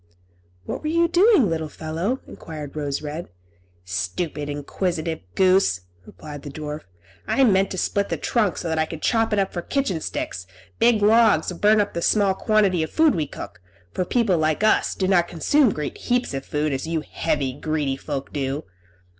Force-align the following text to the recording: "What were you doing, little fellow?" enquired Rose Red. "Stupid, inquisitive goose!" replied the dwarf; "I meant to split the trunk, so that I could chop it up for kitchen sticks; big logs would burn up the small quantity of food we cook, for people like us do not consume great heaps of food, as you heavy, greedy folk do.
"What 0.65 0.81
were 0.81 0.87
you 0.89 1.07
doing, 1.07 1.47
little 1.47 1.69
fellow?" 1.69 2.21
enquired 2.27 2.75
Rose 2.75 3.03
Red. 3.03 3.27
"Stupid, 3.85 4.49
inquisitive 4.49 5.19
goose!" 5.35 5.81
replied 6.07 6.41
the 6.41 6.49
dwarf; 6.49 6.85
"I 7.27 7.43
meant 7.43 7.69
to 7.69 7.77
split 7.77 8.09
the 8.09 8.17
trunk, 8.17 8.57
so 8.57 8.67
that 8.67 8.79
I 8.79 8.87
could 8.87 9.03
chop 9.03 9.31
it 9.31 9.37
up 9.37 9.53
for 9.53 9.61
kitchen 9.61 10.01
sticks; 10.01 10.47
big 10.79 11.03
logs 11.03 11.53
would 11.53 11.61
burn 11.61 11.79
up 11.79 11.93
the 11.93 12.01
small 12.01 12.33
quantity 12.33 12.81
of 12.81 12.89
food 12.89 13.13
we 13.13 13.27
cook, 13.27 13.61
for 13.93 14.03
people 14.03 14.39
like 14.39 14.63
us 14.63 14.95
do 14.95 15.07
not 15.07 15.27
consume 15.27 15.71
great 15.71 15.99
heaps 15.99 16.33
of 16.33 16.47
food, 16.47 16.73
as 16.73 16.87
you 16.87 17.01
heavy, 17.07 17.53
greedy 17.53 17.95
folk 17.95 18.33
do. 18.33 18.63